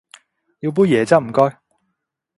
[0.61, 1.57] 要杯椰汁唔該